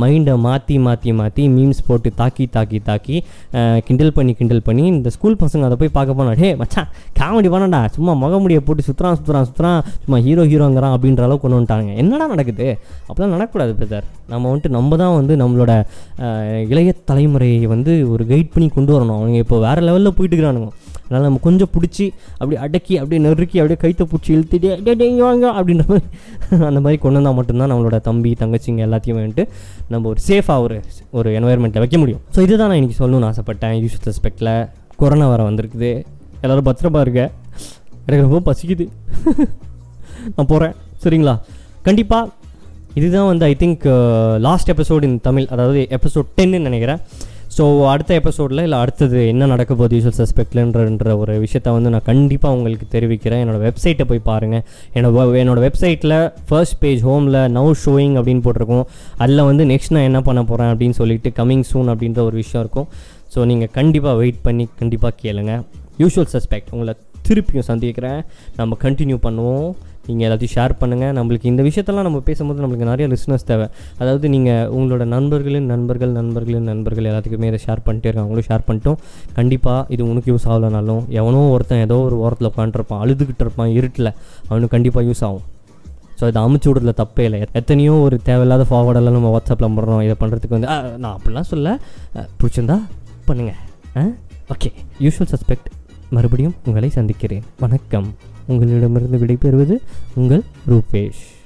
மைண்டை 0.02 0.34
மாற்றி 0.46 0.76
மாற்றி 0.86 1.10
மாற்றி 1.18 1.42
மீம்ஸ் 1.56 1.82
போட்டு 1.88 2.08
தாக்கி 2.20 2.44
தாக்கி 2.56 2.78
தாக்கி 2.88 3.16
கிண்டல் 3.88 4.14
பண்ணி 4.16 4.32
கிண்டல் 4.38 4.62
பண்ணி 4.68 4.84
இந்த 4.94 5.10
ஸ்கூல் 5.16 5.38
பசங்க 5.42 5.68
அதை 5.68 5.76
போய் 5.82 5.92
பார்க்க 5.98 6.18
போனா 6.18 6.32
டே 6.40 6.48
மச்சான் 6.62 6.88
காமெடி 7.18 7.50
பண்ணடா 7.54 7.80
சும்மா 7.96 8.12
முகமுடியை 8.22 8.62
போட்டு 8.68 8.86
சுற்றுறான் 8.88 9.16
சுற்றுறான் 9.18 9.46
சுற்றுறான் 9.48 9.80
சும்மா 10.04 10.18
ஹீரோ 10.26 10.44
ஹீரோங்கிறான் 10.52 10.94
அப்படின்ற 10.96 11.22
அளவுக்கு 11.26 11.44
கொண்டு 11.44 11.58
வந்துட்டாங்க. 11.58 11.92
என்னடா 12.02 12.26
நடக்குது? 12.34 12.66
அப்படிலாம் 13.08 13.34
நடக்கக்கூடாது 13.36 13.74
பிரதர் 13.78 14.08
நம்ம 14.32 14.44
வந்துட்டு 14.50 14.70
நம்ம 14.76 14.96
தான் 15.02 15.14
வந்து 15.20 15.34
நம்மளோட 15.42 15.72
இளைய 16.72 16.90
தலைமுறையை 17.10 17.68
வந்து 17.74 17.94
ஒரு 18.14 18.24
கைட் 18.32 18.52
பண்ணி 18.54 18.68
கொண்டு 18.76 18.92
வரணும். 18.96 19.18
அவங்க 19.20 19.38
இப்போ 19.44 19.56
வேறு 19.66 19.80
லெவலில் 19.88 20.16
போயிட்டு 20.18 20.33
இருக்கிறானுங்க 20.34 20.70
அதனால் 21.04 21.22
நம்ம 21.22 21.38
கொஞ்சம் 21.42 21.68
பிடிச்சி 21.72 22.10
அப்படி 22.32 22.56
அடக்கி 22.56 22.98
அப்படியே 22.98 23.22
நெருக்கி 23.22 23.60
அப்படியே 23.60 23.78
கைத்தை 23.82 24.04
பிடிச்சி 24.12 24.30
இழுத்துட்டு 24.34 25.22
வாங்க 25.22 25.46
அப்படின்ற 25.52 25.84
மாதிரி. 25.86 26.06
அந்த 26.68 26.80
மாதிரி 26.80 26.96
கொண்டு 26.96 27.18
வந்தால் 27.18 27.34
மட்டும்தான் 27.34 27.72
நம்மளோட 27.72 28.00
தம்பி 28.00 28.36
தங்கச்சிங்க 28.38 28.82
எல்லாத்தையும் 28.86 29.18
வந்துட்டு 29.20 29.48
நம்ம 29.88 30.08
ஒரு 30.08 30.20
சேஃபாக 30.28 30.58
ஒரு 30.58 30.80
ஒரு 31.10 31.30
என்வாயர்மெண்ட்டில் 31.40 31.84
வைக்க 31.84 31.98
முடியும். 31.98 32.20
ஸோ 32.34 32.40
இதுதான் 32.40 32.68
நான் 32.68 32.80
இன்றைக்கி 32.80 32.96
சொல்லணும்னு 32.98 33.28
ஆசைப்பட்டேன். 33.30 33.74
யூஸ் 33.84 34.10
ரெஸ்பெக்டில் 34.10 34.68
கொரோனா 34.96 35.28
வர 35.28 35.50
வந்திருக்குது. 35.50 36.04
எல்லோரும் 36.40 36.64
பத்திரமா 36.64 37.00
இருக்க 37.00 37.30
எனக்கு 38.06 38.26
ரொம்ப 38.28 38.52
பசிக்குது. 38.52 38.86
நான் 40.36 40.46
போகிறேன் 40.46 40.74
சரிங்களா? 41.04 41.40
கண்டிப்பாக 41.82 42.28
இதுதான் 42.94 43.26
வந்து 43.26 43.44
I 43.44 43.56
think 43.58 43.84
last 44.38 44.70
episode 44.70 45.02
in 45.02 45.20
Tamil 45.20 45.46
அதாவது 45.46 45.86
எபிசோட் 45.90 46.28
டென்னு 46.36 46.60
நினைக்கிறேன். 46.60 47.00
ஸோ 47.56 47.64
அடுத்த 47.90 48.12
எபிசோடில் 48.20 48.62
இல்லை 48.64 48.78
அடுத்தது 48.84 49.18
என்ன 49.32 49.46
நடக்க 49.50 49.72
போகுது 49.80 49.96
யூஸ்வல் 49.96 50.18
சஸ்பெக்ட்லன்ற 50.20 51.12
ஒரு 51.22 51.34
விஷயத்த 51.42 51.74
வந்து 51.76 51.90
நான் 51.94 52.06
கண்டிப்பாக 52.08 52.56
உங்களுக்கு 52.56 52.86
தெரிவிக்கிறேன். 52.94 53.40
என்னோட 53.42 53.58
வெப்சைட்டை 53.66 54.04
போய் 54.10 54.22
பாருங்கள் 54.30 54.64
என்னோட 54.96 55.26
என்னோடய 55.42 55.64
வெப்சைட்டில் 55.66 56.16
ஃபர்ஸ்ட் 56.48 56.78
பேஜ் 56.82 57.02
ஹோமில் 57.08 57.38
நவ் 57.58 57.70
ஷோயிங் 57.84 58.16
அப்படின்னு 58.20 58.44
போட்டிருக்கோம். 58.46 58.86
அதில் 59.24 59.46
வந்து 59.50 59.64
நெக்ஸ்ட் 59.72 59.94
நான் 59.96 60.08
என்ன 60.10 60.22
பண்ண 60.28 60.42
போகிறேன் 60.50 60.72
அப்படின்னு 60.74 60.98
சொல்லிட்டு 61.00 61.30
கமிங் 61.40 61.64
சூன் 61.70 61.90
அப்படின்ற 61.94 62.22
ஒரு 62.28 62.36
விஷயம் 62.42 62.62
இருக்கும். 62.66 62.88
ஸோ 63.34 63.46
நீங்கள் 63.52 63.72
கண்டிப்பாக 63.78 64.16
வெயிட் 64.22 64.44
பண்ணி 64.48 64.66
கண்டிப்பாக 64.82 65.14
கேளுங்க. 65.24 65.54
யூஷுவல் 66.02 66.30
சஸ்பெக்ட் 66.36 66.72
உங்களை 66.76 66.94
திருப்பியும் 67.28 67.68
சந்திக்கிறேன். 67.72 68.20
நம்ம 68.60 68.76
கண்டினியூ 68.86 69.18
பண்ணுவோம். 69.26 69.68
நீங்கள் 70.08 70.26
எல்லாத்தையும் 70.26 70.54
ஷேர் 70.56 70.74
பண்ணுங்கள் 70.82 71.14
நம்மளுக்கு 71.18 71.48
இந்த 71.52 71.62
விஷயத்தெல்லாம் 71.68 72.06
நம்ம 72.08 72.20
பேசும்போது 72.28 72.62
நம்மளுக்கு 72.64 72.88
நிறைய 72.90 73.06
லிஸ்னஸ் 73.14 73.46
தேவை. 73.50 73.66
அதாவது 74.00 74.26
நீங்கள் 74.34 74.68
உங்களோட 74.76 75.06
நண்பர்களின் 75.14 75.68
நண்பர்கள் 75.72 76.12
நண்பர்களின் 76.18 76.68
நண்பர்கள் 76.72 77.08
எல்லாத்துக்குமே 77.10 77.48
இதை 77.52 77.60
ஷேர் 77.66 77.82
பண்ணிட்டே 77.86 78.08
இருக்காங்க. 78.08 78.28
அவங்களும் 78.28 78.48
ஷேர் 78.50 78.66
பண்ணிட்டோம். 78.68 78.98
கண்டிப்பாக 79.38 79.80
இது 79.96 80.02
உனக்கு 80.12 80.30
யூஸ் 80.34 80.46
ஆகலைனாலும் 80.52 81.02
எவனோ 81.20 81.42
ஒருத்தன் 81.56 81.82
ஏதோ 81.86 81.98
ஒரு 82.08 82.18
ஓரத்தில் 82.24 82.50
உட்காந்துருப்பான் 82.52 83.02
அழுதுகிட்டு 83.06 83.44
இருப்பான் 83.46 83.72
இருட்டில் 83.78 84.12
அவனுக்கு 84.48 84.74
கண்டிப்பாக 84.76 85.04
யூஸ் 85.10 85.24
ஆகும். 85.28 85.44
ஸோ 86.18 86.26
இதை 86.30 86.40
அமுச்சு 86.46 86.68
விடுறதுல 86.70 86.92
தப்பே 87.00 87.24
இல்லை. 87.28 87.38
எத்தனையோ 87.60 87.94
ஒரு 88.08 88.16
தேவையில்லாத 88.28 88.66
ஃபார்வர்டெல்லாம் 88.70 89.16
நம்ம 89.18 89.30
வாட்ஸ்அப்பில் 89.36 89.68
பண்ணுறோம் 89.78 90.04
இதை 90.08 90.16
பண்ணுறதுக்கு 90.20 90.56
வந்து 90.56 90.70
நான் 91.04 91.14
அப்படிலாம் 91.16 91.50
சொல்ல 91.52 91.78
பிடிச்சிருந்தா 92.42 92.78
பண்ணுங்கள் 93.30 94.12
ஓகே 94.54 94.70
யூஷுவல் 95.06 95.32
சஸ்பெக்ட் 95.32 95.68
மறுபடியும் 96.16 96.54
உங்களை 96.68 96.90
சந்திக்கிறேன். 97.00 97.44
வணக்கம். 97.64 98.08
உங்களிடமிருந்து 98.46 99.18
விடைபெறுவது 99.18 99.76
உங்கள் 100.14 100.42
ரூபேஷ். 100.68 101.22